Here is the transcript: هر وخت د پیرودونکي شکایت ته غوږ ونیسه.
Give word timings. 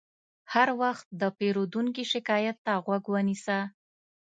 هر 0.53 0.69
وخت 0.81 1.05
د 1.21 1.23
پیرودونکي 1.37 2.03
شکایت 2.13 2.57
ته 2.65 2.73
غوږ 2.85 3.03
ونیسه. 3.13 3.59